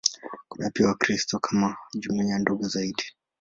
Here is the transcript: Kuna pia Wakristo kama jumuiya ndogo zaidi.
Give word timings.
Kuna 0.49 0.69
pia 0.71 0.87
Wakristo 0.87 1.39
kama 1.39 1.77
jumuiya 1.93 2.39
ndogo 2.39 2.67
zaidi. 2.67 3.03